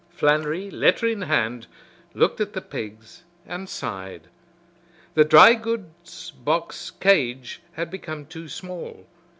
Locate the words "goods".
5.53-6.31